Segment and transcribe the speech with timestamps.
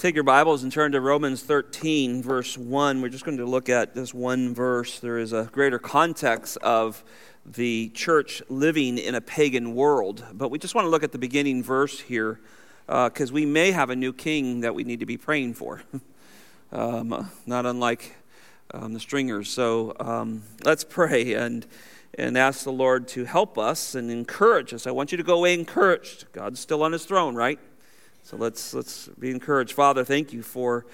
[0.00, 3.02] Take your Bibles and turn to Romans 13, verse 1.
[3.02, 4.98] We're just going to look at this one verse.
[4.98, 7.04] There is a greater context of
[7.44, 10.24] the church living in a pagan world.
[10.32, 12.40] But we just want to look at the beginning verse here
[12.86, 15.82] because uh, we may have a new king that we need to be praying for.
[16.72, 18.16] um, not unlike
[18.72, 19.50] um, the stringers.
[19.50, 21.66] So um, let's pray and,
[22.16, 24.86] and ask the Lord to help us and encourage us.
[24.86, 26.24] I want you to go away encouraged.
[26.32, 27.58] God's still on his throne, right?
[28.30, 29.72] So let's, let's be encouraged.
[29.72, 30.86] Father, thank you for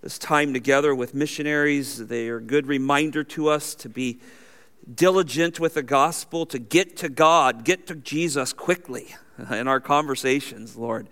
[0.00, 2.06] this time together with missionaries.
[2.06, 4.20] They are a good reminder to us to be
[4.94, 9.14] diligent with the gospel, to get to God, get to Jesus quickly
[9.50, 11.08] in our conversations, Lord.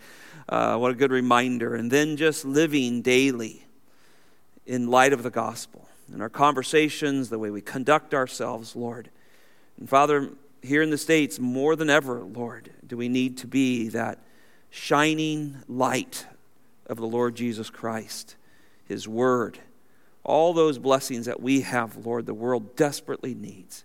[0.48, 1.74] Uh, what a good reminder.
[1.74, 3.66] And then just living daily
[4.64, 9.10] in light of the gospel, in our conversations, the way we conduct ourselves, Lord.
[9.78, 10.30] And Father,
[10.62, 14.20] here in the States, more than ever, Lord, do we need to be that
[14.76, 16.26] shining light
[16.86, 18.36] of the Lord Jesus Christ,
[18.84, 19.58] His Word,
[20.22, 23.84] all those blessings that we have, Lord, the world desperately needs.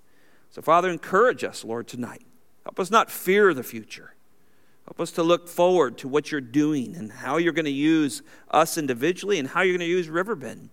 [0.50, 2.26] So, Father, encourage us, Lord, tonight.
[2.66, 4.16] Help us not fear the future.
[4.86, 8.22] Help us to look forward to what you're doing and how you're going to use
[8.50, 10.70] us individually and how you're going to use Riverbend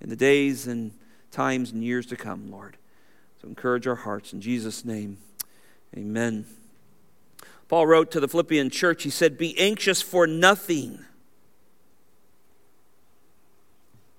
[0.00, 0.92] in the days and
[1.30, 2.78] times and years to come, Lord.
[3.42, 4.32] So encourage our hearts.
[4.32, 5.18] In Jesus' name,
[5.94, 6.46] amen.
[7.72, 11.02] Paul wrote to the Philippian church, he said, Be anxious for nothing.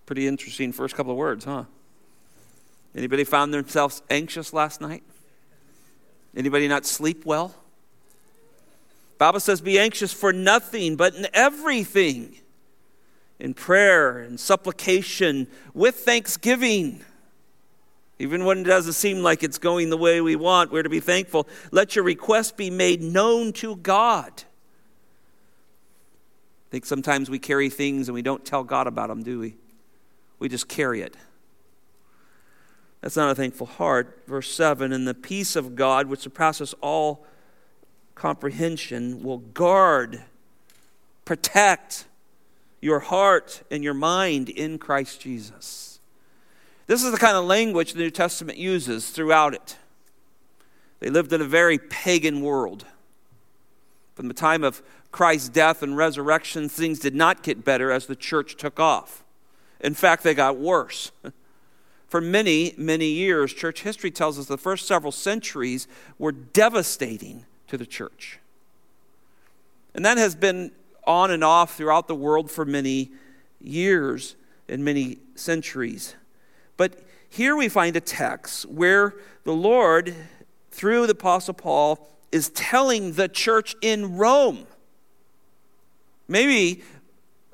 [0.07, 1.65] Pretty interesting first couple of words, huh?
[2.95, 5.03] Anybody found themselves anxious last night?
[6.35, 7.53] Anybody not sleep well?
[9.19, 12.39] Bible says, Be anxious for nothing, but in everything,
[13.37, 17.05] in prayer and supplication, with thanksgiving
[18.23, 21.01] even when it doesn't seem like it's going the way we want, we're to be
[21.01, 21.45] thankful.
[21.71, 24.31] Let your request be made known to God.
[26.67, 29.57] I think sometimes we carry things and we don't tell God about them, do we?
[30.39, 31.17] We just carry it.
[33.01, 34.23] That's not a thankful heart.
[34.25, 37.25] Verse 7 And the peace of God, which surpasses all
[38.15, 40.23] comprehension, will guard,
[41.25, 42.05] protect
[42.79, 45.92] your heart and your mind in Christ Jesus.
[46.87, 49.77] This is the kind of language the New Testament uses throughout it.
[50.99, 52.85] They lived in a very pagan world.
[54.15, 58.15] From the time of Christ's death and resurrection, things did not get better as the
[58.15, 59.23] church took off.
[59.79, 61.11] In fact, they got worse.
[62.07, 65.87] For many, many years, church history tells us the first several centuries
[66.19, 68.39] were devastating to the church.
[69.95, 70.71] And that has been
[71.05, 73.11] on and off throughout the world for many
[73.59, 74.35] years
[74.69, 76.15] and many centuries.
[76.83, 76.99] But
[77.29, 80.13] here we find a text where the Lord,
[80.69, 84.67] through the Apostle Paul, is telling the church in Rome.
[86.27, 86.83] Maybe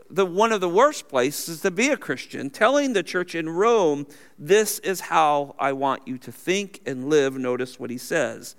[0.10, 4.08] the one of the worst places to be a Christian, telling the church in Rome,
[4.40, 7.38] this is how I want you to think and live.
[7.38, 8.56] Notice what he says.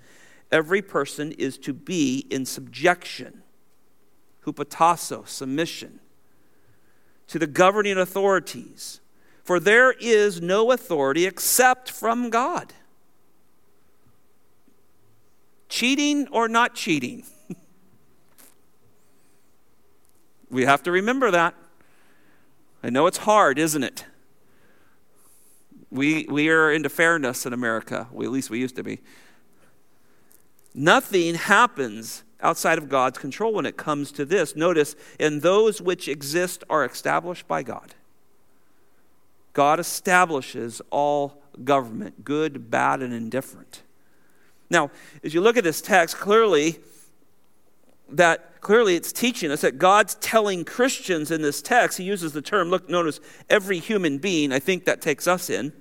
[0.53, 3.43] Every person is to be in subjection,
[4.47, 5.99] hupotasso, submission,
[7.27, 9.01] to the governing authorities
[9.45, 12.73] for there is no authority except from God.
[15.69, 17.25] Cheating or not cheating?
[20.51, 21.55] we have to remember that.
[22.83, 24.05] I know it's hard, isn't it?
[25.91, 28.09] We, we are into fairness in America.
[28.13, 29.01] We, at least we used to be.
[30.75, 34.57] Nothing happens outside of God's control when it comes to this.
[34.57, 37.95] Notice, and those which exist are established by God.
[39.53, 43.83] God establishes all government, good, bad, and indifferent.
[44.71, 44.91] Now,
[45.25, 46.79] as you look at this text, clearly
[48.13, 52.43] that clearly it's teaching us that God's telling Christians in this text, he uses the
[52.43, 55.73] term, look, notice every human being, I think that takes us in,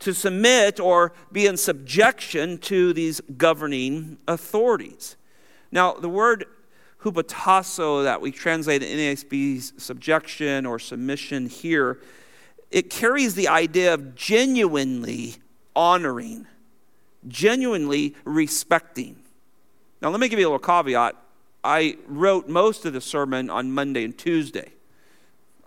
[0.00, 5.16] to submit or be in subjection to these governing authorities.
[5.70, 6.46] Now, the word
[7.02, 12.00] hupotasso that we translate in NASB subjection or submission here
[12.70, 15.36] it carries the idea of genuinely
[15.74, 16.46] honoring,
[17.28, 19.16] genuinely respecting.
[20.02, 21.16] Now, let me give you a little caveat.
[21.62, 24.72] I wrote most of the sermon on Monday and Tuesday.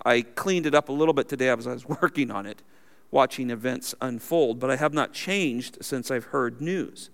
[0.05, 2.61] I cleaned it up a little bit today as I was working on it,
[3.11, 7.09] watching events unfold, but I have not changed since I've heard news.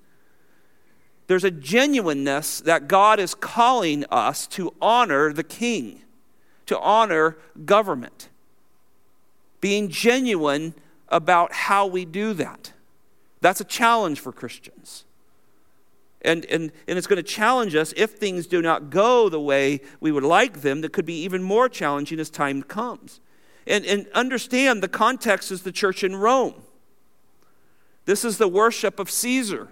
[1.27, 6.03] There's a genuineness that God is calling us to honor the king,
[6.67, 8.29] to honor government
[9.62, 10.74] being genuine
[11.10, 12.74] about how we do that.
[13.42, 15.06] That's a challenge for Christians.
[16.22, 19.81] And, and, and it's going to challenge us if things do not go the way
[20.00, 23.19] we would like them, that could be even more challenging as time comes.
[23.68, 26.63] And, and understand the context is the church in Rome.
[28.06, 29.69] This is the worship of Caesar.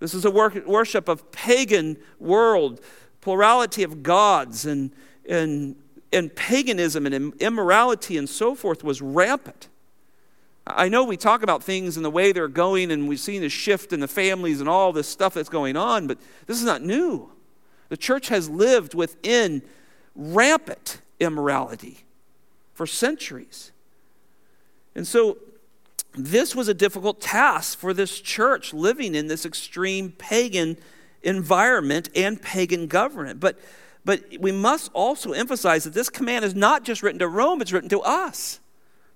[0.00, 2.80] This is a worship of pagan world,
[3.20, 4.92] plurality of gods, and,
[5.28, 5.76] and,
[6.12, 9.68] and paganism and immorality and so forth was rampant.
[10.66, 13.48] I know we talk about things and the way they're going, and we've seen a
[13.48, 16.82] shift in the families and all this stuff that's going on, but this is not
[16.82, 17.30] new.
[17.88, 19.62] The church has lived within
[20.14, 22.04] rampant immorality
[22.74, 23.72] for centuries.
[24.94, 25.38] And so,
[26.14, 30.76] this was a difficult task for this church living in this extreme pagan
[31.22, 33.40] environment and pagan government.
[33.40, 33.58] But,
[34.08, 37.72] but we must also emphasize that this command is not just written to Rome, it's
[37.72, 38.58] written to us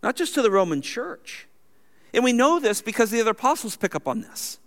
[0.03, 1.49] not just to the Roman church.
[2.13, 4.59] And we know this because the other apostles pick up on this.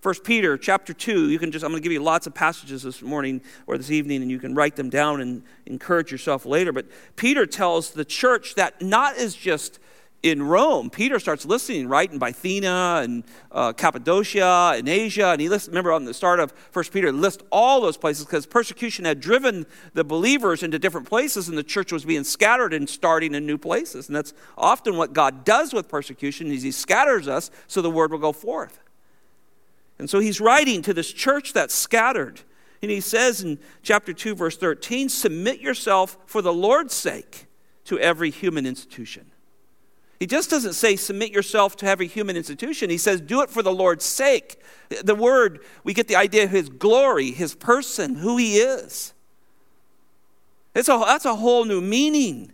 [0.00, 2.82] First Peter chapter 2, you can just I'm going to give you lots of passages
[2.82, 6.72] this morning or this evening and you can write them down and encourage yourself later,
[6.72, 9.78] but Peter tells the church that not as just
[10.24, 15.26] in Rome, Peter starts listening, right, in Bithynia and uh, Cappadocia and Asia.
[15.26, 18.46] And he lists, remember on the start of First Peter, lists all those places because
[18.46, 22.88] persecution had driven the believers into different places and the church was being scattered and
[22.88, 24.08] starting in new places.
[24.08, 28.10] And that's often what God does with persecution is he scatters us so the word
[28.10, 28.80] will go forth.
[29.98, 32.40] And so he's writing to this church that's scattered.
[32.80, 37.46] And he says in chapter 2, verse 13, submit yourself for the Lord's sake
[37.84, 39.30] to every human institution
[40.24, 42.88] he just doesn't say submit yourself to every human institution.
[42.88, 44.58] He says do it for the Lord's sake.
[44.88, 49.12] The word, we get the idea of his glory, his person, who he is.
[50.74, 52.52] It's a, that's a whole new meaning.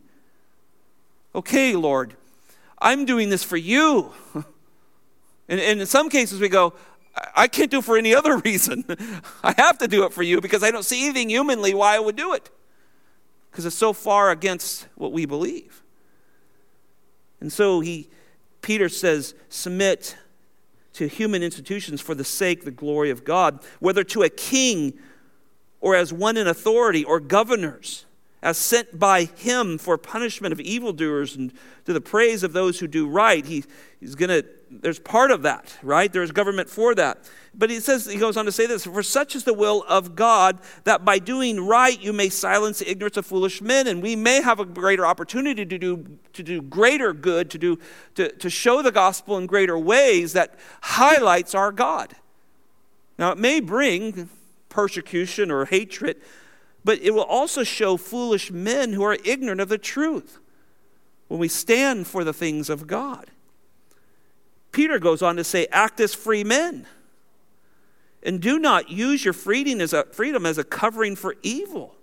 [1.32, 2.16] Okay, Lord,
[2.80, 4.12] I'm doing this for you.
[5.48, 6.74] And, and in some cases, we go,
[7.34, 8.84] I can't do it for any other reason.
[9.42, 11.98] I have to do it for you because I don't see anything humanly why I
[11.98, 12.50] would do it.
[13.50, 15.82] Because it's so far against what we believe.
[17.40, 18.08] And so he,
[18.62, 20.16] Peter says, submit
[20.94, 24.98] to human institutions for the sake, the glory of God, whether to a king
[25.80, 28.04] or as one in authority or governors,
[28.42, 31.52] as sent by him for punishment of evildoers and
[31.84, 33.44] to the praise of those who do right.
[33.46, 33.64] He,
[33.98, 36.12] he's going to there's part of that, right?
[36.12, 37.28] There's government for that.
[37.52, 40.14] But he says, he goes on to say this For such is the will of
[40.14, 44.14] God, that by doing right you may silence the ignorance of foolish men, and we
[44.14, 47.78] may have a greater opportunity to do, to do greater good, to, do,
[48.14, 52.14] to, to show the gospel in greater ways that highlights our God.
[53.18, 54.30] Now, it may bring
[54.68, 56.16] persecution or hatred,
[56.84, 60.38] but it will also show foolish men who are ignorant of the truth
[61.26, 63.30] when we stand for the things of God.
[64.72, 66.86] Peter goes on to say, act as free men.
[68.22, 71.94] And do not use your freedom as a, freedom as a covering for evil,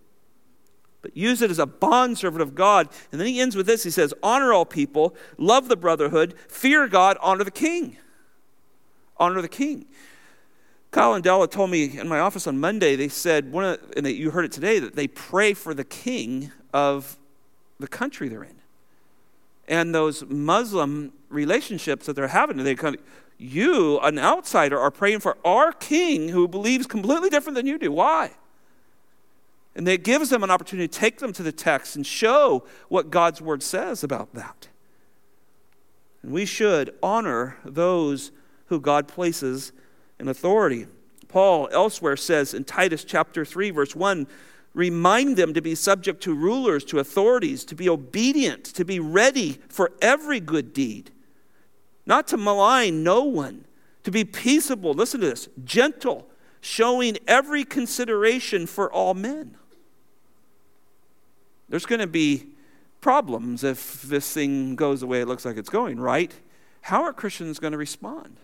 [1.02, 2.90] but use it as a bondservant of God.
[3.12, 6.88] And then he ends with this he says, Honor all people, love the brotherhood, fear
[6.88, 7.98] God, honor the king.
[9.18, 9.86] Honor the king.
[10.90, 14.08] Kyle and Della told me in my office on Monday, they said, one of, and
[14.08, 17.18] you heard it today, that they pray for the king of
[17.80, 18.57] the country they're in
[19.68, 22.58] and those Muslim relationships that they're having.
[22.58, 23.02] They kind of,
[23.38, 27.92] you, an outsider, are praying for our king who believes completely different than you do.
[27.92, 28.32] Why?
[29.76, 33.12] And it gives them an opportunity to take them to the text and show what
[33.12, 34.68] God's word says about that.
[36.24, 38.32] And we should honor those
[38.68, 39.72] who God places
[40.20, 40.88] in authority.
[41.28, 44.28] Paul elsewhere says in Titus chapter 3, verse 1
[44.74, 49.60] Remind them to be subject to rulers, to authorities, to be obedient, to be ready
[49.70, 51.12] for every good deed,
[52.06, 53.66] not to malign no one,
[54.04, 54.94] to be peaceable.
[54.94, 56.28] Listen to this gentle,
[56.62, 59.58] showing every consideration for all men.
[61.70, 62.48] There's going to be
[63.02, 66.34] problems if this thing goes the way it looks like it's going, right?
[66.82, 68.38] How are Christians going to respond?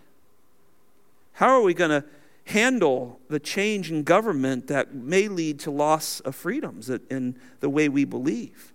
[1.34, 2.04] How are we going to
[2.46, 7.88] handle the change in government that may lead to loss of freedoms in the way
[7.88, 8.72] we believe.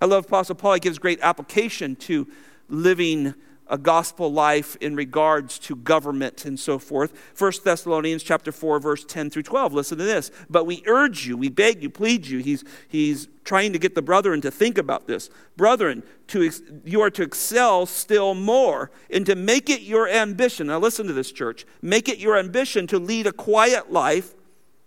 [0.00, 0.74] I love Apostle Paul.
[0.74, 2.26] He gives great application to
[2.68, 3.34] living
[3.70, 7.12] a gospel life in regards to government and so forth.
[7.38, 9.72] 1 Thessalonians chapter 4 verse 10 through 12.
[9.72, 10.30] Listen to this.
[10.50, 12.38] But we urge you, we beg you, plead you.
[12.38, 15.30] He's he's trying to get the brethren to think about this.
[15.56, 16.50] Brethren, to
[16.84, 20.66] you are to excel still more and to make it your ambition.
[20.66, 21.64] Now listen to this church.
[21.80, 24.34] Make it your ambition to lead a quiet life,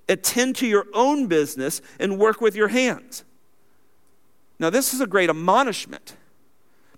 [0.10, 3.24] attend to your own business and work with your hands.
[4.60, 6.18] Now this is a great admonishment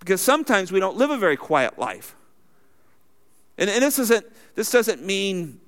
[0.06, 2.16] because sometimes we don't live a very quiet life.
[3.58, 5.60] And, and this, isn't, this doesn't mean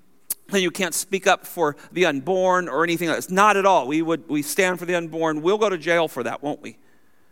[0.49, 3.31] that you can't speak up for the unborn or anything else.
[3.31, 3.87] Not at all.
[3.87, 5.41] We would we stand for the unborn.
[5.41, 6.77] We'll go to jail for that, won't we?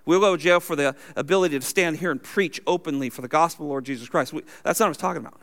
[0.07, 3.27] We'll go to jail for the ability to stand here and preach openly for the
[3.27, 4.33] gospel of Lord Jesus Christ.
[4.33, 5.39] We, that's not what I was talking about.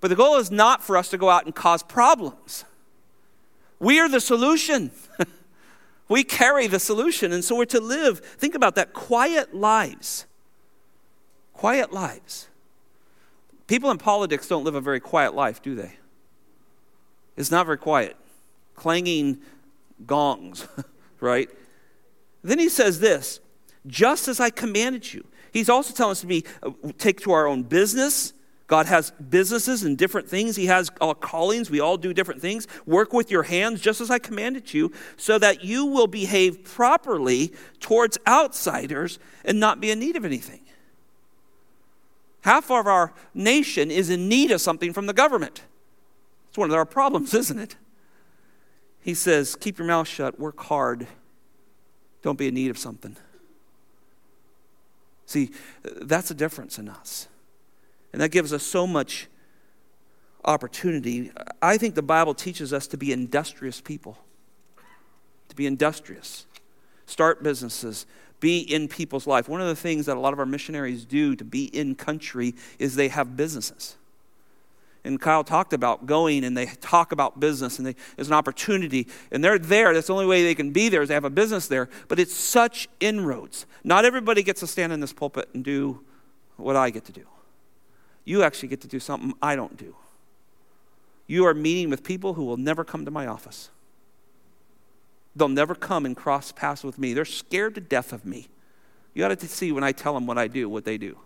[0.00, 2.64] But the goal is not for us to go out and cause problems.
[3.80, 4.92] We are the solution.
[6.08, 7.32] we carry the solution.
[7.32, 10.26] And so we're to live, think about that, quiet lives.
[11.52, 12.48] Quiet lives.
[13.66, 15.96] People in politics don't live a very quiet life, do they?
[17.36, 18.16] It's not very quiet.
[18.74, 19.38] Clanging
[20.06, 20.66] gongs,
[21.20, 21.48] right?
[22.42, 23.40] Then he says this
[23.86, 25.24] just as I commanded you.
[25.52, 28.32] He's also telling us to be uh, take to our own business.
[28.66, 30.56] God has businesses and different things.
[30.56, 31.70] He has all callings.
[31.70, 32.66] We all do different things.
[32.86, 37.52] Work with your hands just as I commanded you, so that you will behave properly
[37.80, 40.61] towards outsiders and not be in need of anything.
[42.42, 45.62] Half of our nation is in need of something from the government.
[46.48, 47.76] It's one of our problems, isn't it?
[49.00, 51.06] He says, Keep your mouth shut, work hard,
[52.22, 53.16] don't be in need of something.
[55.26, 55.50] See,
[55.82, 57.28] that's a difference in us.
[58.12, 59.28] And that gives us so much
[60.44, 61.30] opportunity.
[61.60, 64.18] I think the Bible teaches us to be industrious people,
[65.48, 66.46] to be industrious,
[67.06, 68.04] start businesses,
[68.42, 69.48] be in people's life.
[69.48, 72.54] One of the things that a lot of our missionaries do to be in country
[72.78, 73.96] is they have businesses
[75.04, 79.42] and Kyle talked about going and they talk about business and there's an opportunity and
[79.42, 79.92] they're there.
[79.92, 81.88] That's the only way they can be there is they have a business there.
[82.08, 83.66] But it's such inroads.
[83.82, 86.00] Not everybody gets to stand in this pulpit and do
[86.56, 87.26] what I get to do.
[88.24, 89.96] You actually get to do something I don't do.
[91.26, 93.70] You are meeting with people who will never come to my office.
[95.34, 97.14] They'll never come and cross paths with me.
[97.14, 98.48] They're scared to death of me.
[99.14, 101.18] You got to see when I tell them what I do, what they do.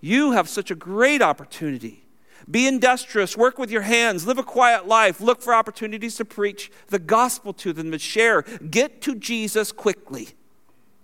[0.00, 2.04] You have such a great opportunity
[2.50, 6.70] be industrious, work with your hands, live a quiet life, look for opportunities to preach
[6.88, 8.42] the gospel to them, to share.
[8.42, 10.28] Get to Jesus quickly.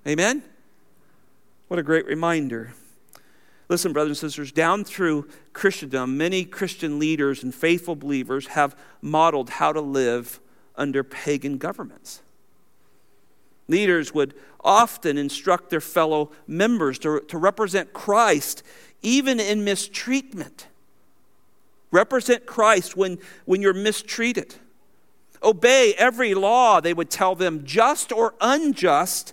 [0.07, 0.43] Amen?
[1.69, 2.75] What a great reminder.
[3.69, 9.51] Listen, brothers and sisters, down through Christendom, many Christian leaders and faithful believers have modeled
[9.51, 10.41] how to live
[10.81, 12.23] under pagan governments.
[13.69, 14.35] Leaders would
[14.65, 18.65] often instruct their fellow members to, to represent Christ
[19.03, 20.67] even in mistreatment.
[21.91, 24.57] Represent Christ when, when you're mistreated.
[25.43, 29.33] Obey every law, they would tell them, just or unjust,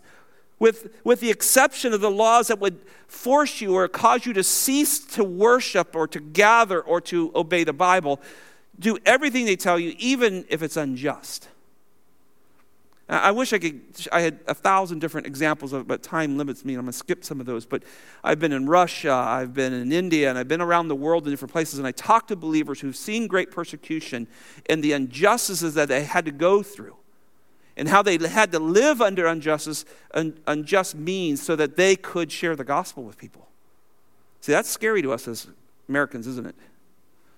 [0.59, 4.43] with, with the exception of the laws that would force you or cause you to
[4.43, 8.19] cease to worship or to gather or to obey the Bible.
[8.79, 11.47] Do everything they tell you, even if it's unjust.
[13.09, 13.79] I wish I could,
[14.11, 16.91] I had a thousand different examples of it, but time limits me, and I'm going
[16.91, 17.65] to skip some of those.
[17.65, 17.83] But
[18.21, 21.31] I've been in Russia, I've been in India, and I've been around the world in
[21.31, 24.27] different places, and I talk to believers who've seen great persecution
[24.69, 26.97] and the injustices that they had to go through,
[27.77, 32.29] and how they had to live under injustice, un, unjust means so that they could
[32.29, 33.47] share the gospel with people.
[34.41, 35.47] See, that's scary to us as
[35.87, 36.55] Americans, isn't it?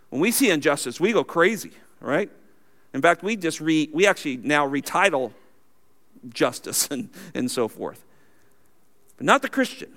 [0.10, 2.30] When we see injustice, we go crazy, right?
[2.94, 5.32] In fact, we just re, we actually now retitle
[6.30, 8.04] justice and, and so forth.
[9.18, 9.94] But not the Christian.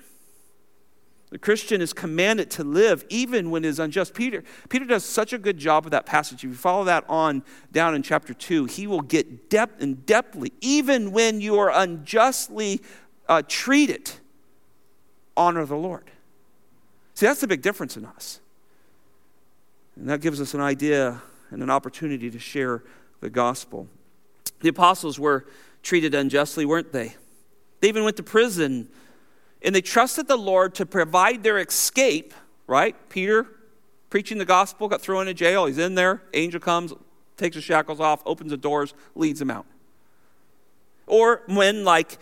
[1.31, 4.12] The Christian is commanded to live even when it is unjust.
[4.12, 6.45] Peter, Peter does such a good job of that passage.
[6.45, 7.42] If you follow that on
[7.73, 10.52] down in chapter 2, he will get depth and depthly.
[10.61, 12.83] Even when you are unjustly
[13.31, 14.11] uh, treated,
[15.35, 16.11] honor the Lord.
[17.14, 18.40] See, that's the big difference in us.
[19.97, 21.21] And that gives us an idea
[21.51, 22.83] and an opportunity to share
[23.21, 23.89] the gospel.
[24.61, 25.47] The apostles were
[25.83, 27.15] treated unjustly, weren't they?
[27.81, 28.89] They even went to prison
[29.63, 32.35] and they trusted the Lord to provide their escape,
[32.67, 32.97] right?
[33.09, 33.47] Peter
[34.13, 35.65] preaching the gospel, got thrown into jail.
[35.65, 36.21] He's in there.
[36.35, 36.93] Angel comes,
[37.39, 39.65] takes the shackles off, opens the doors, leads him out.
[41.07, 42.19] Or when, like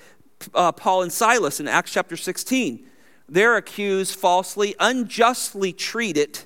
[0.55, 2.87] uh, Paul and Silas in Acts chapter 16,
[3.29, 6.39] they're accused falsely, unjustly treated,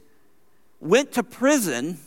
[0.85, 1.99] went to prison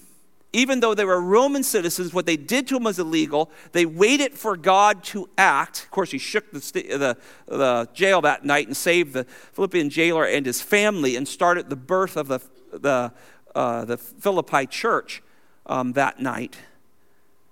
[0.53, 3.51] even though they were Roman citizens, what they did to them was illegal.
[3.73, 5.83] They waited for God to act.
[5.83, 10.25] Of course, he shook the, the, the jail that night and saved the Philippian jailer
[10.25, 12.39] and his family and started the birth of the,
[12.71, 13.11] the,
[13.53, 15.21] uh, the Philippi church
[15.65, 16.55] um, that night.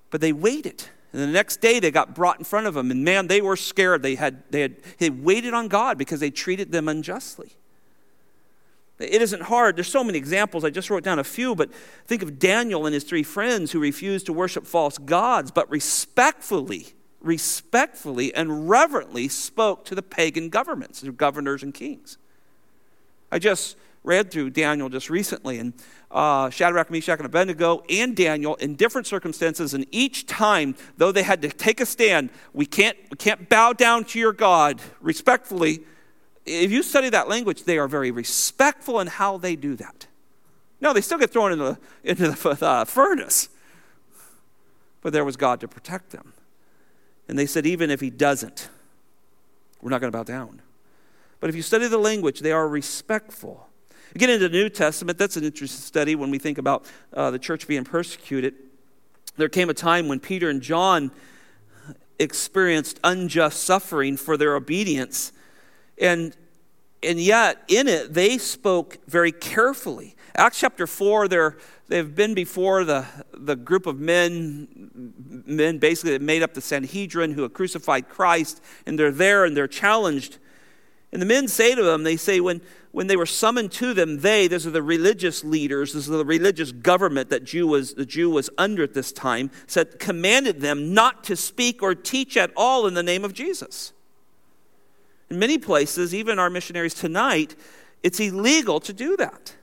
[0.10, 0.86] But they waited.
[1.12, 3.55] And the next day they got brought in front of them, and man, they were
[3.55, 4.01] scared.
[4.01, 7.51] They had, they had they waited on God because they treated them unjustly.
[8.97, 9.75] It isn't hard.
[9.75, 10.63] There's so many examples.
[10.63, 11.73] I just wrote down a few, but
[12.05, 16.93] think of Daniel and his three friends who refused to worship false gods, but respectfully,
[17.19, 22.17] respectfully, and reverently spoke to the pagan governments, their governors and kings.
[23.31, 23.75] I just
[24.05, 25.73] read through Daniel just recently, and
[26.11, 31.23] uh, Shadrach, Meshach, and Abednego, and Daniel in different circumstances, and each time, though they
[31.23, 35.81] had to take a stand, we can't, we can't bow down to your God respectfully.
[36.45, 40.07] If you study that language, they are very respectful in how they do that.
[40.81, 43.49] No, they still get thrown into the, into the uh, furnace,
[45.01, 46.33] but there was God to protect them.
[47.27, 48.69] And they said, even if he doesn't,
[49.81, 50.61] we're not going to bow down.
[51.39, 53.67] But if you study the language, they are respectful.
[54.17, 57.39] Get into the New Testament, that's an interesting study when we think about uh, the
[57.39, 58.53] church being persecuted.
[59.37, 61.11] There came a time when Peter and John
[62.17, 65.33] experienced unjust suffering for their obedience.
[65.97, 66.35] And,
[67.01, 70.15] and yet, in it, they spoke very carefully.
[70.35, 74.91] Acts chapter 4, they're, they've been before the, the group of men,
[75.45, 79.55] men basically that made up the Sanhedrin who had crucified Christ, and they're there and
[79.55, 80.37] they're challenged.
[81.13, 82.59] And the men say to them, they say, when,
[82.91, 86.25] when they were summoned to them, they, these are the religious leaders, this is the
[86.25, 90.93] religious government that Jew was, the Jew was under at this time, said, commanded them
[90.93, 93.93] not to speak or teach at all in the name of Jesus.
[95.29, 97.55] In many places, even our missionaries tonight,
[98.03, 99.55] it's illegal to do that.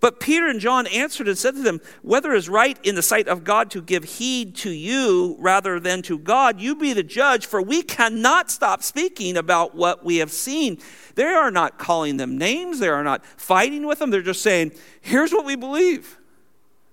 [0.00, 3.02] But Peter and John answered and said to them, Whether it is right in the
[3.02, 7.02] sight of God to give heed to you rather than to God, you be the
[7.02, 10.78] judge, for we cannot stop speaking about what we have seen.
[11.16, 14.10] They are not calling them names, they are not fighting with them.
[14.10, 14.72] They're just saying,
[15.02, 16.18] Here's what we believe.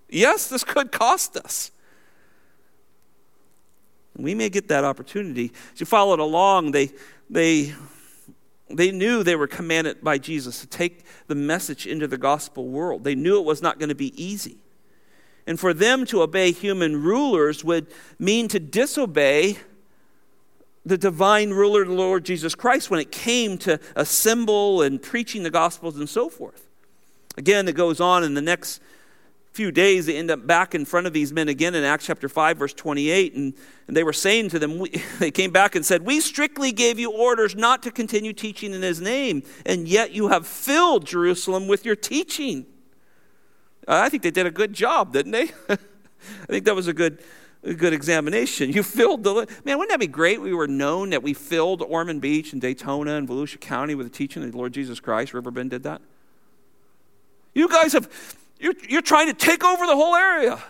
[0.09, 1.71] Yes, this could cost us.
[4.17, 5.51] We may get that opportunity.
[5.73, 6.91] As you followed along, they,
[7.29, 7.73] they
[8.69, 13.03] they knew they were commanded by Jesus to take the message into the gospel world.
[13.03, 14.57] They knew it was not going to be easy.
[15.45, 17.87] And for them to obey human rulers would
[18.19, 19.57] mean to disobey
[20.85, 25.49] the divine ruler, the Lord Jesus Christ, when it came to assemble and preaching the
[25.49, 26.67] gospels and so forth.
[27.37, 28.81] Again, it goes on in the next
[29.57, 32.29] few days, they end up back in front of these men again in Acts chapter
[32.29, 33.33] 5, verse 28.
[33.33, 33.53] And,
[33.87, 36.99] and they were saying to them, we, they came back and said, We strictly gave
[36.99, 41.67] you orders not to continue teaching in his name, and yet you have filled Jerusalem
[41.67, 42.67] with your teaching.
[43.87, 45.49] I think they did a good job, didn't they?
[45.69, 47.23] I think that was a good,
[47.63, 48.71] a good examination.
[48.73, 49.47] You filled the.
[49.65, 50.39] Man, wouldn't that be great?
[50.39, 54.15] We were known that we filled Ormond Beach and Daytona and Volusia County with the
[54.15, 55.33] teaching of the Lord Jesus Christ.
[55.33, 56.01] Riverbend did that.
[57.55, 58.07] You guys have
[58.59, 60.61] you're, you're trying to take over the whole area.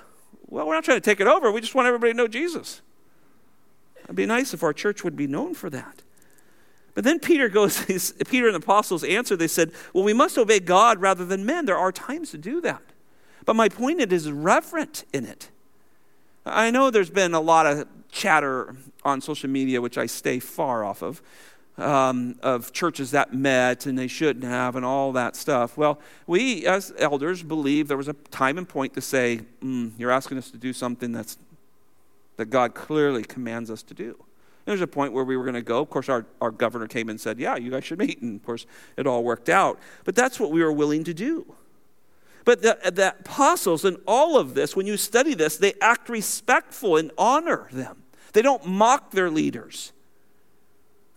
[0.47, 1.51] Well, we're not trying to take it over.
[1.51, 2.81] We just want everybody to know Jesus.
[4.03, 6.03] It'd be nice if our church would be known for that.
[6.93, 7.81] But then Peter goes,
[8.29, 11.65] Peter and the apostles answer, they said, Well, we must obey God rather than men.
[11.65, 12.81] There are times to do that.
[13.45, 15.49] But my point it is reverent in it.
[16.45, 20.83] I know there's been a lot of chatter on social media, which I stay far
[20.83, 21.21] off of,
[21.77, 25.77] um, of churches that met and they shouldn't have and all that stuff.
[25.77, 30.11] Well, we as elders believe there was a time and point to say, mm, you're
[30.11, 31.37] asking us to do something that's,
[32.37, 34.15] that God clearly commands us to do.
[34.15, 35.79] And There's a point where we were going to go.
[35.81, 38.21] Of course, our, our governor came and said, Yeah, you guys should meet.
[38.21, 38.65] And of course,
[38.97, 39.79] it all worked out.
[40.03, 41.55] But that's what we were willing to do.
[42.43, 46.95] But the, the apostles in all of this, when you study this, they act respectful
[46.95, 48.03] and honor them.
[48.33, 49.91] They don't mock their leaders.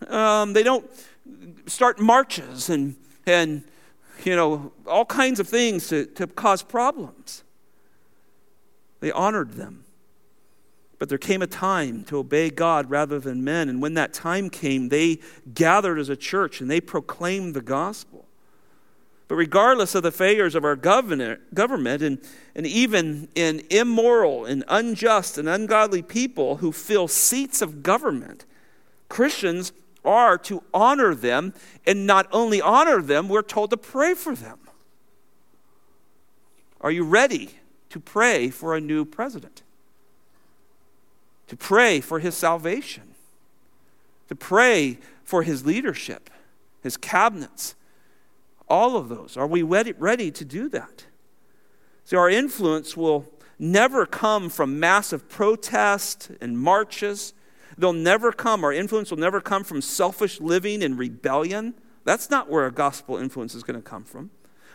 [0.07, 0.89] Um, they don't
[1.67, 3.63] start marches and, and
[4.23, 7.43] you know, all kinds of things to, to cause problems.
[8.99, 9.85] They honored them.
[10.99, 13.69] But there came a time to obey God rather than men.
[13.69, 15.19] And when that time came, they
[15.51, 18.25] gathered as a church and they proclaimed the gospel.
[19.27, 22.19] But regardless of the failures of our government, and,
[22.53, 28.45] and even in immoral and unjust and ungodly people who fill seats of government,
[29.09, 29.71] Christians
[30.03, 31.53] are to honor them,
[31.85, 34.57] and not only honor them, we're told to pray for them.
[36.81, 37.51] Are you ready
[37.89, 39.61] to pray for a new president?
[41.47, 43.15] To pray for his salvation?
[44.29, 46.29] To pray for his leadership,
[46.81, 47.75] his cabinets?
[48.67, 49.37] All of those.
[49.37, 51.05] Are we ready, to do that?
[52.05, 53.25] See, our influence will
[53.59, 57.33] never come from massive protest and marches
[57.81, 61.73] They'll never come, our influence will never come from selfish living and rebellion.
[62.03, 64.29] That's not where our gospel influence is going to come from.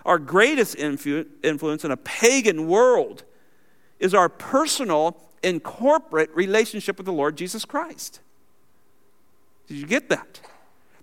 [0.04, 3.22] Our greatest influ- influence in a pagan world
[4.00, 8.18] is our personal and corporate relationship with the Lord Jesus Christ.
[9.68, 10.40] Did you get that?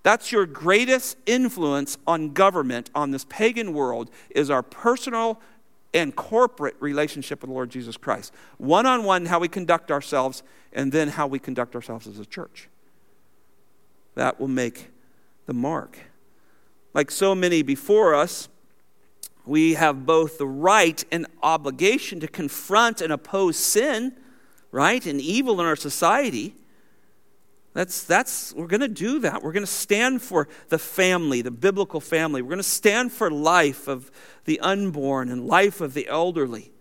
[0.03, 5.39] That's your greatest influence on government on this pagan world is our personal
[5.93, 8.33] and corporate relationship with the Lord Jesus Christ.
[8.57, 12.25] One on one, how we conduct ourselves, and then how we conduct ourselves as a
[12.25, 12.69] church.
[14.15, 14.89] That will make
[15.45, 15.99] the mark
[16.93, 18.49] Like so many before us,
[19.45, 24.13] we have both the right and obligation to confront and oppose sin,
[24.71, 26.55] right, and evil in our society.
[27.73, 29.41] That's, that's, we're going to do that.
[29.41, 32.41] We're going to stand for the family, the biblical family.
[32.41, 34.11] We're going to stand for life of
[34.45, 36.71] the unborn and life of the elderly.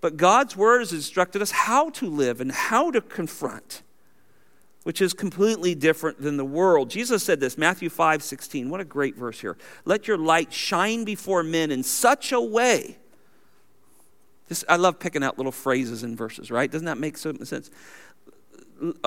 [0.00, 3.82] But God's word has instructed us how to live and how to confront,
[4.84, 6.90] which is completely different than the world.
[6.90, 8.68] Jesus said this, Matthew 5 16.
[8.68, 9.56] What a great verse here.
[9.86, 12.98] Let your light shine before men in such a way.
[14.48, 16.70] This, I love picking out little phrases in verses, right?
[16.70, 17.70] Doesn't that make sense?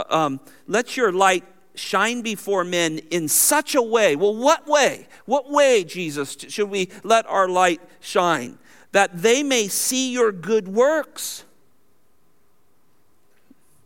[0.10, 1.44] Um, let your light
[1.76, 4.16] shine before men in such a way.
[4.16, 5.08] Well, what way?
[5.26, 8.58] What way, Jesus, should we let our light shine?
[8.92, 11.46] That they may see your good works.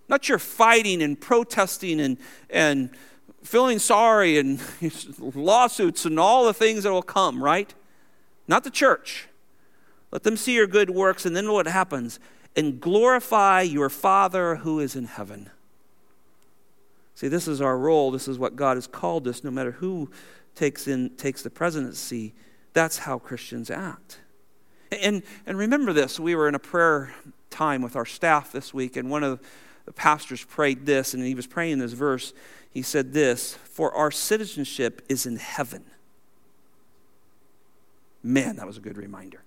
[0.07, 2.17] Not your fighting and protesting and,
[2.49, 2.89] and
[3.43, 4.59] feeling sorry and
[5.19, 7.73] lawsuits and all the things that will come, right?
[8.47, 9.27] Not the church.
[10.11, 12.19] Let them see your good works, and then what happens?
[12.55, 15.49] And glorify your Father who is in heaven.
[17.15, 18.11] See, this is our role.
[18.11, 20.11] This is what God has called us, no matter who
[20.53, 22.33] takes, in, takes the presidency.
[22.73, 24.19] That's how Christians act.
[24.91, 27.13] And, and remember this we were in a prayer
[27.49, 29.39] time with our staff this week, and one of
[29.85, 32.33] the pastors prayed this, and he was praying this verse.
[32.69, 35.85] He said this For our citizenship is in heaven.
[38.21, 39.41] Man, that was a good reminder.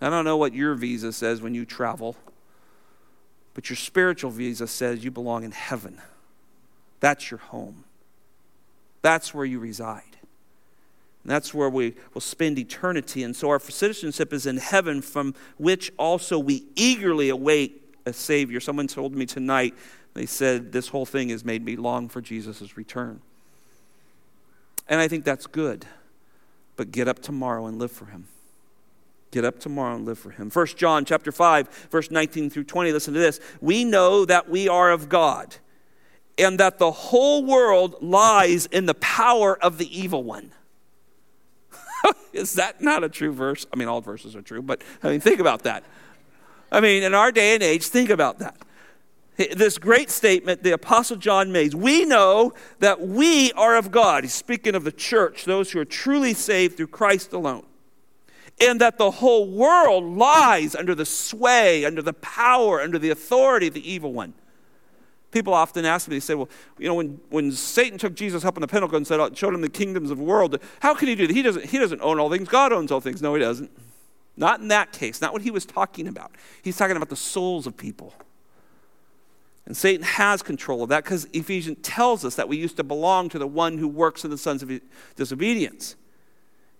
[0.00, 2.16] I don't know what your visa says when you travel.
[3.58, 6.00] But your spiritual visa says you belong in heaven.
[7.00, 7.82] That's your home.
[9.02, 10.16] That's where you reside.
[11.24, 13.24] And that's where we will spend eternity.
[13.24, 18.60] And so our citizenship is in heaven, from which also we eagerly await a Savior.
[18.60, 19.74] Someone told me tonight,
[20.14, 23.20] they said, This whole thing has made me long for Jesus' return.
[24.88, 25.84] And I think that's good.
[26.76, 28.28] But get up tomorrow and live for Him.
[29.30, 30.50] Get up tomorrow and live for him.
[30.50, 32.92] 1 John chapter 5, verse 19 through 20.
[32.92, 33.40] Listen to this.
[33.60, 35.56] We know that we are of God,
[36.38, 40.52] and that the whole world lies in the power of the evil one.
[42.32, 43.66] Is that not a true verse?
[43.70, 45.84] I mean, all verses are true, but I mean, think about that.
[46.72, 48.56] I mean, in our day and age, think about that.
[49.36, 54.24] This great statement the Apostle John makes we know that we are of God.
[54.24, 57.64] He's speaking of the church, those who are truly saved through Christ alone
[58.60, 63.68] and that the whole world lies under the sway, under the power, under the authority
[63.68, 64.34] of the evil one.
[65.30, 68.56] People often ask me, they say, well, you know, when, when Satan took Jesus up
[68.56, 71.08] on the pinnacle and said, uh, showed him the kingdoms of the world, how can
[71.08, 71.36] he do that?
[71.36, 72.48] He doesn't, he doesn't own all things.
[72.48, 73.20] God owns all things.
[73.20, 73.70] No, he doesn't.
[74.36, 75.20] Not in that case.
[75.20, 76.32] Not what he was talking about.
[76.62, 78.14] He's talking about the souls of people.
[79.66, 83.28] And Satan has control of that because Ephesians tells us that we used to belong
[83.28, 84.72] to the one who works in the sons of
[85.14, 85.94] disobedience.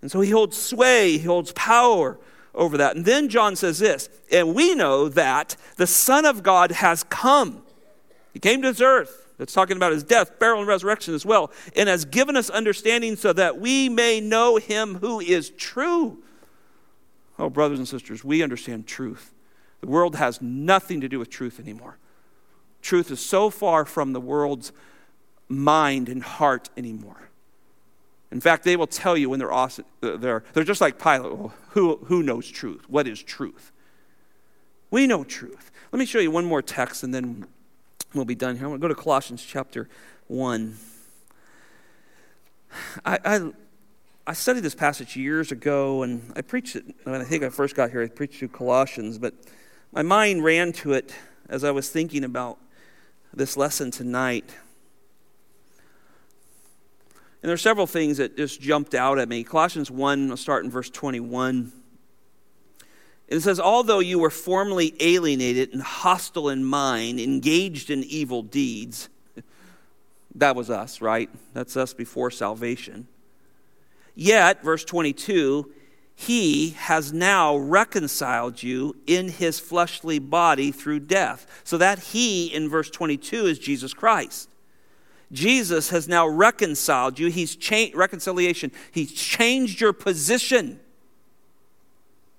[0.01, 2.17] And so he holds sway, he holds power
[2.55, 2.95] over that.
[2.95, 7.63] And then John says this, and we know that the Son of God has come.
[8.33, 9.27] He came to this earth.
[9.37, 13.15] That's talking about his death, burial, and resurrection as well, and has given us understanding
[13.15, 16.21] so that we may know him who is true.
[17.37, 19.33] Oh, brothers and sisters, we understand truth.
[19.79, 21.97] The world has nothing to do with truth anymore.
[22.81, 24.73] Truth is so far from the world's
[25.47, 27.28] mind and heart anymore.
[28.31, 31.35] In fact, they will tell you when they're awesome, uh, they're, they're just like Pilate.
[31.35, 32.85] Well, who, who knows truth?
[32.87, 33.71] What is truth?
[34.91, 35.71] We know truth.
[35.91, 37.47] Let me show you one more text and then
[38.13, 38.65] we'll be done here.
[38.65, 39.89] I'm going to go to Colossians chapter
[40.27, 40.77] 1.
[43.05, 43.51] I, I,
[44.27, 47.75] I studied this passage years ago and I preached it when I think I first
[47.75, 48.03] got here.
[48.03, 49.33] I preached through Colossians, but
[49.91, 51.15] my mind ran to it
[51.49, 52.59] as I was thinking about
[53.33, 54.51] this lesson tonight.
[57.41, 59.43] And there are several things that just jumped out at me.
[59.43, 61.71] Colossians 1, I'll start in verse 21.
[63.29, 69.07] It says, Although you were formerly alienated and hostile in mind, engaged in evil deeds,
[70.35, 71.29] that was us, right?
[71.53, 73.07] That's us before salvation.
[74.15, 75.71] Yet, verse 22,
[76.13, 81.47] he has now reconciled you in his fleshly body through death.
[81.63, 84.49] So that he in verse 22 is Jesus Christ.
[85.31, 87.27] Jesus has now reconciled you.
[87.27, 88.71] He's changed reconciliation.
[88.91, 90.79] He's changed your position.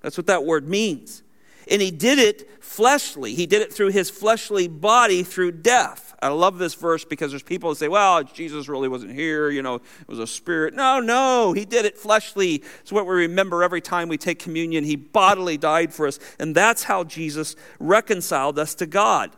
[0.01, 1.23] That's what that word means.
[1.71, 3.35] And he did it fleshly.
[3.35, 6.15] He did it through his fleshly body through death.
[6.23, 9.63] I love this verse because there's people that say, well, Jesus really wasn't here, you
[9.63, 10.75] know, it was a spirit.
[10.75, 12.63] No, no, he did it fleshly.
[12.81, 14.85] It's what we remember every time we take communion.
[14.85, 16.19] He bodily died for us.
[16.39, 19.31] And that's how Jesus reconciled us to God.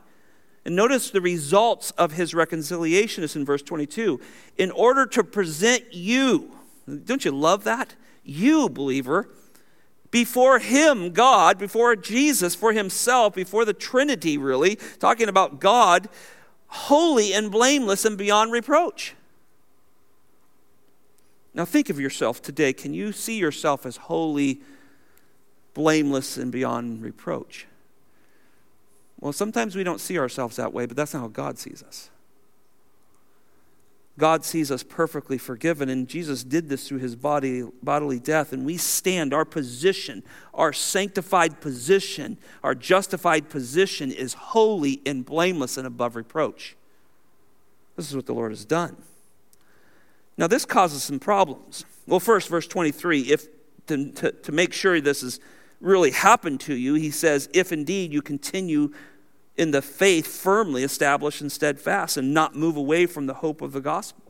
[0.65, 4.21] And notice the results of his reconciliation is in verse 22.
[4.59, 6.53] In order to present you,
[7.05, 7.95] don't you love that?
[8.25, 9.29] You, believer,
[10.13, 16.09] before him, God, before Jesus, for himself, before the Trinity, really, talking about God,
[16.69, 19.15] holy and blameless and beyond reproach.
[21.55, 22.73] Now think of yourself today.
[22.73, 24.61] Can you see yourself as holy,
[25.75, 27.67] blameless, and beyond reproach?
[29.23, 32.11] Well, sometimes we don't see ourselves that way, but that's not how God sees us.
[34.19, 38.53] God sees us perfectly forgiven, and Jesus did this through his body, bodily death.
[38.53, 45.77] And we stand, our position, our sanctified position, our justified position is holy and blameless
[45.77, 46.75] and above reproach.
[47.95, 48.97] This is what the Lord has done.
[50.37, 51.85] Now, this causes some problems.
[52.09, 53.47] Well, first, verse 23, if
[53.87, 55.39] to, to, to make sure this has
[55.81, 58.93] really happened to you, he says, If indeed you continue
[59.57, 63.73] in the faith firmly established and steadfast and not move away from the hope of
[63.73, 64.23] the gospel.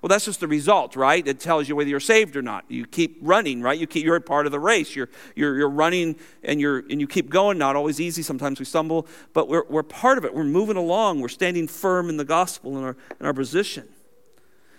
[0.00, 1.26] Well, that's just the result, right?
[1.26, 2.64] It tells you whether you're saved or not.
[2.68, 3.76] You keep running, right?
[3.76, 4.94] You keep, you're a part of the race.
[4.94, 7.58] You're, you're, you're running and, you're, and you keep going.
[7.58, 8.22] Not always easy.
[8.22, 10.32] Sometimes we stumble, but we're, we're part of it.
[10.32, 11.20] We're moving along.
[11.20, 13.88] We're standing firm in the gospel in our, in our position.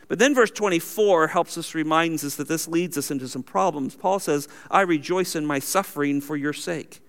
[0.08, 3.96] But then verse 24 helps us, reminds us that this leads us into some problems.
[3.96, 7.02] Paul says, I rejoice in my suffering for your sake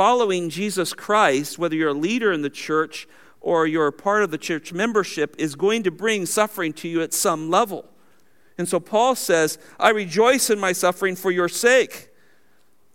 [0.00, 3.06] following Jesus Christ, whether you're a leader in the church
[3.42, 7.02] or you're a part of the church membership, is going to bring suffering to you
[7.02, 7.84] at some level.
[8.56, 12.08] And so Paul says, I rejoice in my suffering for your sake,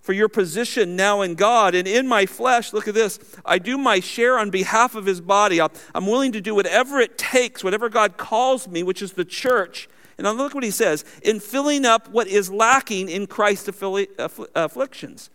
[0.02, 1.76] for your position now in God.
[1.76, 5.22] And in my flesh, look at this, I do my share on behalf of his
[5.22, 5.62] body.
[5.62, 9.88] I'm willing to do whatever it takes, whatever God calls me, which is the church.
[10.18, 13.68] And look what he says in filling up what is lacking in Christ's
[14.56, 15.30] afflictions.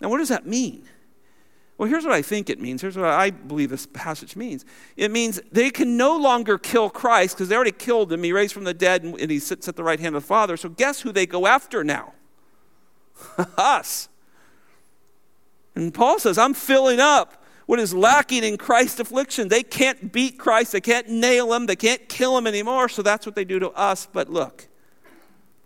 [0.00, 0.88] Now, what does that mean?
[1.76, 2.82] Well, here's what I think it means.
[2.82, 4.64] Here's what I believe this passage means.
[4.96, 8.22] It means they can no longer kill Christ because they already killed him.
[8.22, 10.56] He raised from the dead and he sits at the right hand of the Father.
[10.56, 12.12] So, guess who they go after now?
[13.58, 14.08] Us.
[15.74, 19.48] And Paul says, I'm filling up what is lacking in Christ's affliction.
[19.48, 22.88] They can't beat Christ, they can't nail him, they can't kill him anymore.
[22.88, 24.06] So, that's what they do to us.
[24.06, 24.68] But look,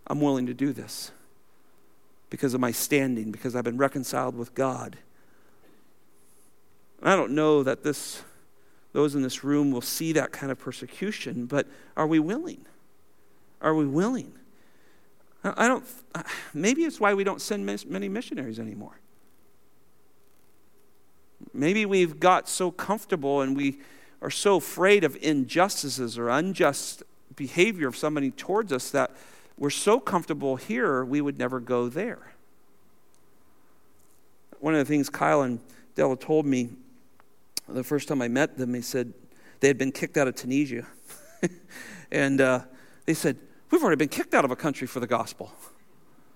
[0.06, 1.12] I'm willing to do this
[2.30, 4.96] because of my standing, because I've been reconciled with God.
[7.02, 8.22] I don't know that this,
[8.92, 12.64] those in this room will see that kind of persecution, but are we willing?
[13.60, 14.32] Are we willing?
[15.44, 15.84] I don't,
[16.52, 18.98] maybe it's why we don't send many missionaries anymore.
[21.54, 23.78] Maybe we've got so comfortable and we
[24.20, 27.04] are so afraid of injustices or unjust
[27.36, 29.12] behavior of somebody towards us that
[29.58, 32.32] we're so comfortable here, we would never go there.
[34.60, 35.60] One of the things Kyle and
[35.94, 36.70] Della told me
[37.68, 39.12] the first time I met them, they said
[39.60, 40.86] they had been kicked out of Tunisia.
[42.10, 42.60] and uh,
[43.04, 43.36] they said,
[43.70, 45.52] We've already been kicked out of a country for the gospel.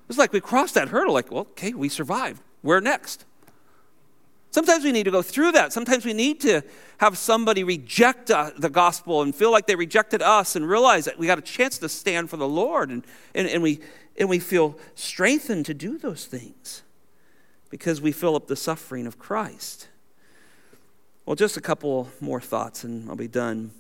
[0.09, 2.43] It's like we crossed that hurdle, like, well, okay, we survived.
[2.61, 3.25] Where next?
[4.53, 5.73] Sometimes we need to go through that.
[5.73, 6.63] Sometimes we need to
[6.99, 11.19] have somebody reject uh, the gospel and feel like they rejected us and realize that
[11.19, 13.81] we got a chance to stand for the Lord and, and, and, we,
[14.19, 16.83] and we feel strengthened to do those things
[17.71, 19.89] because we fill up the suffering of Christ.
[21.25, 23.71] Well, just a couple more thoughts and I'll be done.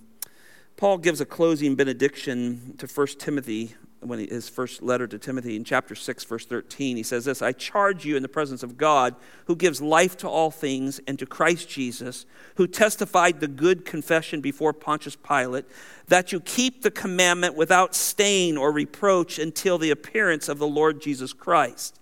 [0.78, 5.56] Paul gives a closing benediction to 1 Timothy when he, his first letter to Timothy
[5.56, 8.76] in chapter 6, verse 13, he says this I charge you in the presence of
[8.76, 9.14] God,
[9.46, 14.40] who gives life to all things, and to Christ Jesus, who testified the good confession
[14.40, 15.64] before Pontius Pilate,
[16.08, 21.00] that you keep the commandment without stain or reproach until the appearance of the Lord
[21.00, 21.98] Jesus Christ.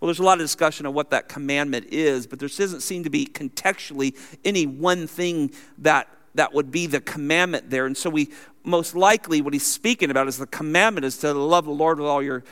[0.00, 3.04] Well, there's a lot of discussion of what that commandment is, but there doesn't seem
[3.04, 4.14] to be contextually
[4.44, 7.86] any one thing that that would be the commandment there.
[7.86, 8.30] And so we
[8.64, 12.08] most likely what he's speaking about is the commandment is to love the Lord with
[12.08, 12.44] all your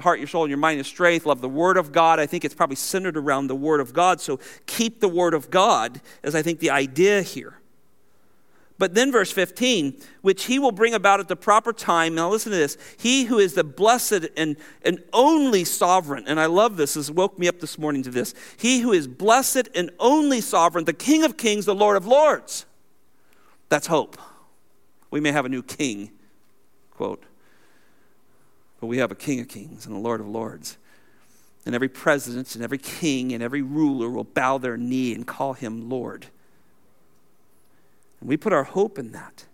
[0.00, 1.26] heart, your soul, and your mind and strength.
[1.26, 2.18] Love the Word of God.
[2.18, 4.20] I think it's probably centered around the Word of God.
[4.20, 7.58] So keep the Word of God is I think the idea here.
[8.76, 12.16] But then, verse 15, which he will bring about at the proper time.
[12.16, 12.76] Now, listen to this.
[12.98, 17.38] He who is the blessed and, and only sovereign, and I love this, this woke
[17.38, 18.34] me up this morning to this.
[18.56, 22.66] He who is blessed and only sovereign, the King of kings, the Lord of lords.
[23.74, 24.16] That's hope.
[25.10, 26.12] We may have a new king,
[26.92, 27.24] quote,
[28.80, 30.78] but we have a King of kings and a Lord of lords.
[31.66, 35.54] And every president and every king and every ruler will bow their knee and call
[35.54, 36.26] him Lord.
[38.20, 39.44] And we put our hope in that.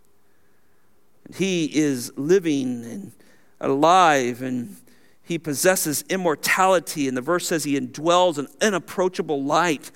[1.24, 3.12] And he is living and
[3.58, 4.76] alive and
[5.22, 7.08] he possesses immortality.
[7.08, 9.90] And the verse says he indwells an unapproachable light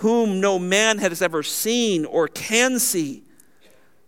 [0.00, 3.22] whom no man has ever seen or can see.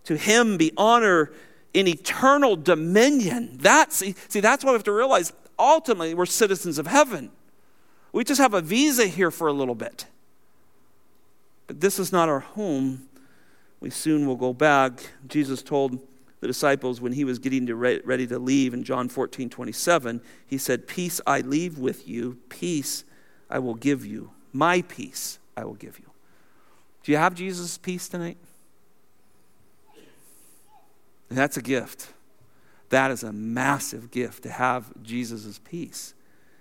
[0.04, 1.30] To him be honor
[1.74, 3.58] in eternal dominion.
[3.60, 7.30] That's, see, that's why we have to realize ultimately we're citizens of heaven.
[8.10, 10.06] We just have a visa here for a little bit.
[11.66, 13.08] But this is not our home.
[13.80, 15.10] We soon will go back.
[15.26, 16.00] Jesus told
[16.40, 20.22] the disciples when he was getting to re- ready to leave in John 14 27,
[20.46, 23.04] he said, Peace I leave with you, peace
[23.50, 24.30] I will give you.
[24.54, 26.06] My peace I will give you.
[27.02, 28.38] Do you have Jesus' peace tonight?
[31.28, 32.12] And that's a gift.
[32.90, 36.14] That is a massive gift to have Jesus' peace.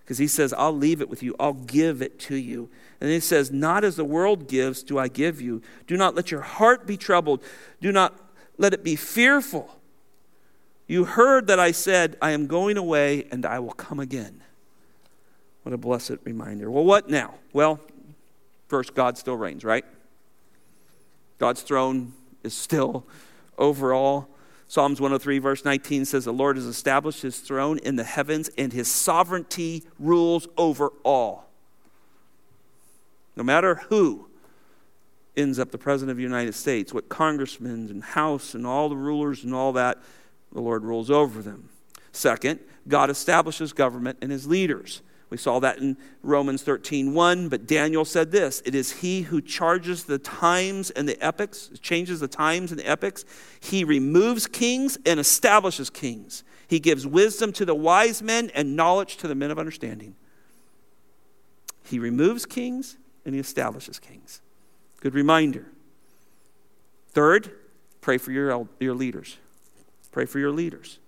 [0.03, 2.69] Because he says, I'll leave it with you, I'll give it to you.
[2.99, 5.61] And he says, Not as the world gives, do I give you.
[5.87, 7.43] Do not let your heart be troubled,
[7.81, 8.17] do not
[8.57, 9.77] let it be fearful.
[10.87, 14.41] You heard that I said, I am going away and I will come again.
[15.63, 16.69] What a blessed reminder.
[16.69, 17.35] Well, what now?
[17.53, 17.79] Well,
[18.71, 19.85] first, God still reigns, right?
[21.37, 23.05] God's throne is still
[23.57, 24.29] over all.
[24.69, 28.71] Psalms 103, verse 19 says, The Lord has established his throne in the heavens, and
[28.71, 31.49] his sovereignty rules over all.
[33.35, 34.29] No matter who
[35.35, 38.95] ends up the President of the United States, what congressmen and House and all the
[38.95, 39.97] rulers and all that,
[40.53, 41.67] the Lord rules over them.
[42.13, 45.01] Second, God establishes government and his leaders.
[45.31, 49.41] We saw that in Romans 13, 1, but Daniel said this It is he who
[49.41, 53.23] charges the times and the epochs, changes the times and the epochs.
[53.61, 56.43] He removes kings and establishes kings.
[56.67, 60.15] He gives wisdom to the wise men and knowledge to the men of understanding.
[61.85, 64.41] He removes kings and he establishes kings.
[64.99, 65.65] Good reminder.
[67.09, 67.51] Third,
[68.01, 69.37] pray for your, your leaders.
[70.11, 70.99] Pray for your leaders.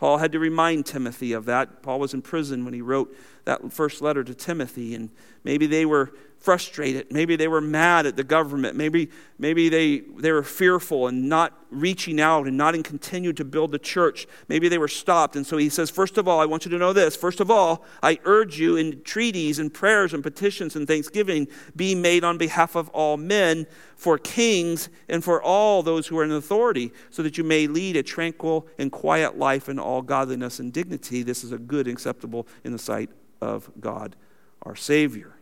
[0.00, 1.82] Paul had to remind Timothy of that.
[1.82, 5.10] Paul was in prison when he wrote that first letter to Timothy, and
[5.44, 7.12] maybe they were frustrated.
[7.12, 8.74] Maybe they were mad at the government.
[8.74, 13.44] Maybe, maybe they, they were fearful and not reaching out and not in continue to
[13.44, 14.26] build the church.
[14.48, 15.36] Maybe they were stopped.
[15.36, 17.14] And so he says, First of all, I want you to know this.
[17.14, 21.94] First of all, I urge you in treaties and prayers and petitions and thanksgiving be
[21.94, 26.32] made on behalf of all men, for kings, and for all those who are in
[26.32, 30.72] authority, so that you may lead a tranquil and quiet life in all godliness and
[30.72, 31.22] dignity.
[31.22, 33.10] This is a good and acceptable in the sight
[33.42, 34.16] of God
[34.62, 35.34] our Savior.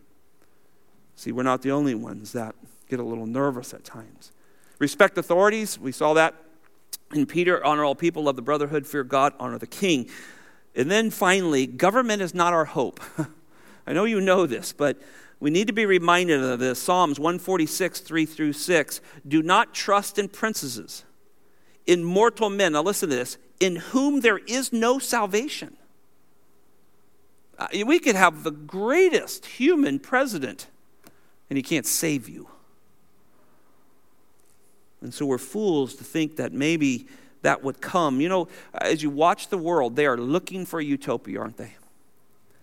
[1.19, 2.55] See, we're not the only ones that
[2.89, 4.31] get a little nervous at times.
[4.79, 5.77] Respect authorities.
[5.77, 6.37] We saw that
[7.13, 10.09] in Peter honor all people, love the brotherhood, fear God, honor the king.
[10.77, 13.01] And then finally, government is not our hope.
[13.87, 14.97] I know you know this, but
[15.41, 16.81] we need to be reminded of this.
[16.81, 19.01] Psalms 146, 3 through 6.
[19.27, 21.05] Do not trust in princes,
[21.85, 22.75] in mortal men.
[22.75, 25.77] Now listen to this in whom there is no salvation.
[27.59, 30.69] Uh, we could have the greatest human president
[31.51, 32.49] and he can't save you.
[35.01, 37.07] And so we're fools to think that maybe
[37.43, 38.21] that would come.
[38.21, 41.75] You know, as you watch the world, they are looking for utopia, aren't they?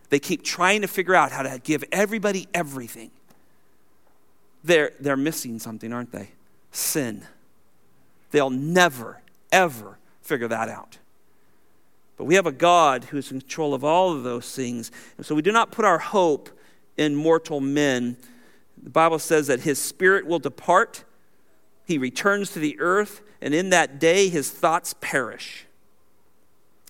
[0.10, 3.12] They keep trying to figure out how to give everybody everything.
[4.64, 6.30] They're, they're missing something, aren't they?
[6.72, 7.24] Sin.
[8.32, 9.22] They'll never,
[9.52, 10.98] ever figure that out.
[12.18, 14.92] But we have a God who is in control of all of those things.
[15.18, 16.50] And so we do not put our hope
[16.98, 18.18] in mortal men
[18.82, 21.04] the Bible says that his spirit will depart,
[21.86, 25.66] he returns to the earth, and in that day his thoughts perish.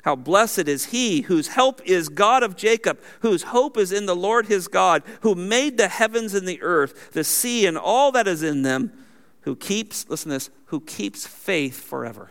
[0.03, 4.15] How blessed is he whose help is God of Jacob, whose hope is in the
[4.15, 8.27] Lord his God, who made the heavens and the earth, the sea and all that
[8.27, 8.93] is in them,
[9.41, 12.29] who keeps, listen to this, who keeps faith forever.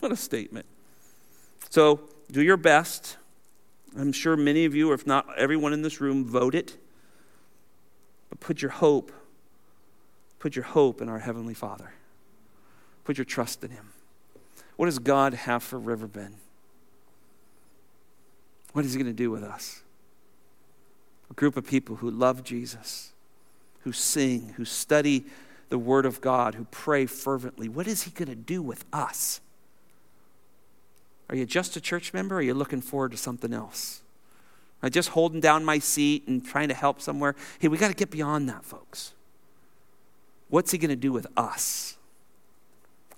[0.00, 0.66] What a statement.
[1.70, 2.00] So
[2.30, 3.16] do your best.
[3.96, 6.74] I'm sure many of you, if not everyone in this room, voted.
[8.30, 9.12] But put your hope,
[10.38, 11.92] put your hope in our Heavenly Father.
[13.04, 13.90] Put your trust in Him.
[14.76, 16.36] What does God have for Riverbend?
[18.72, 19.82] What is He going to do with us?
[21.30, 23.12] A group of people who love Jesus,
[23.80, 25.24] who sing, who study
[25.68, 27.68] the Word of God, who pray fervently.
[27.68, 29.40] What is He going to do with us?
[31.28, 34.02] Are you just a church member or are you looking forward to something else?
[34.82, 37.34] I just holding down my seat and trying to help somewhere.
[37.58, 39.12] Hey, we got to get beyond that, folks.
[40.48, 41.96] What's he going to do with us?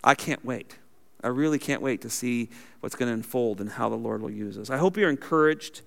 [0.04, 0.76] I can't wait.
[1.22, 2.48] I really can't wait to see
[2.80, 4.70] what's going to unfold and how the Lord will use us.
[4.70, 5.82] I hope you're encouraged.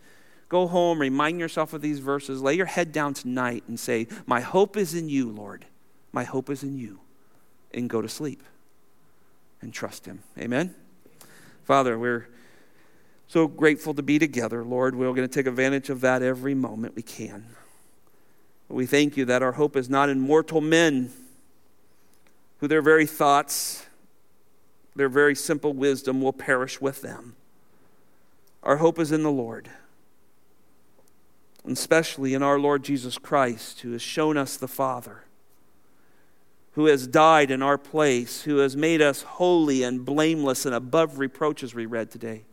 [0.48, 2.42] Go home, remind yourself of these verses.
[2.42, 5.66] Lay your head down tonight and say, My hope is in you, Lord.
[6.14, 7.00] My hope is in you.
[7.74, 8.42] And go to sleep
[9.62, 10.24] and trust Him.
[10.40, 10.74] Amen?
[11.66, 12.28] Father, we're
[13.28, 14.96] so grateful to be together, Lord.
[14.96, 17.46] We're going to take advantage of that every moment we can.
[18.70, 21.12] We thank you that our hope is not in mortal men
[22.60, 23.86] who their very thoughts,
[24.96, 27.36] their very simple wisdom will perish with them.
[28.64, 29.70] Our hope is in the Lord,
[31.64, 35.26] and especially in our Lord Jesus Christ, who has shown us the Father,
[36.72, 41.20] who has died in our place, who has made us holy and blameless and above
[41.20, 42.46] reproach, as we read today.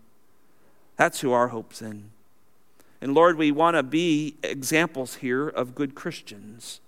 [0.97, 2.11] That's who our hope's in.
[3.01, 6.81] And Lord, we want to be examples here of good Christians.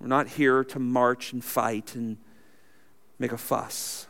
[0.00, 2.18] We're not here to march and fight and
[3.18, 4.06] make a fuss.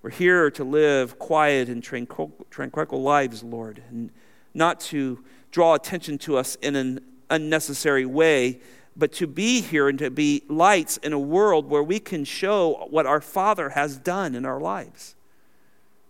[0.00, 4.10] We're here to live quiet and tranquil, tranquil lives, Lord, and
[4.54, 5.18] not to
[5.50, 8.60] draw attention to us in an unnecessary way,
[8.96, 12.86] but to be here and to be lights in a world where we can show
[12.88, 15.15] what our Father has done in our lives.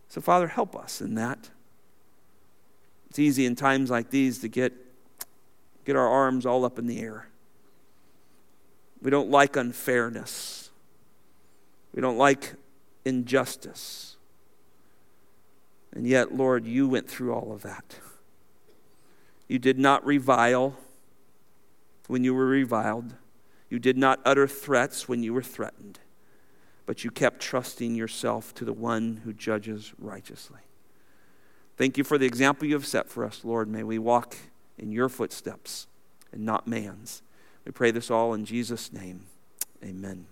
[0.09, 1.51] So, Father, help us in that.
[3.11, 4.73] It's easy in times like these to get,
[5.85, 7.29] get our arms all up in the air.
[9.03, 10.71] We don't like unfairness.
[11.95, 12.55] We don't like
[13.05, 14.17] injustice.
[15.93, 17.97] And yet, Lord, you went through all of that.
[19.49, 20.77] You did not revile
[22.07, 23.15] when you were reviled.
[23.71, 26.01] You did not utter threats when you were threatened.
[26.87, 30.61] But you kept trusting yourself to the one who judges righteously.
[31.77, 33.69] Thank you for the example you have set for us, Lord.
[33.69, 34.37] May we walk
[34.79, 35.89] in your footsteps
[36.33, 37.23] and not man's.
[37.65, 39.27] We pray this all in Jesus' name.
[39.85, 40.27] Amen.